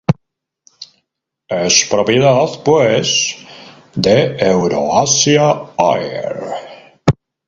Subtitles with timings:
[1.57, 3.35] Es propiedad, pues,
[3.93, 6.41] de Euro-Asia Air.